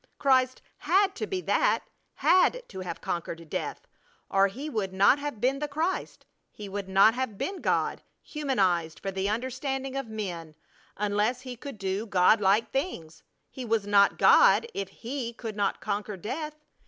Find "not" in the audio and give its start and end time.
4.93-5.19, 6.89-7.13, 13.85-14.17, 15.55-15.81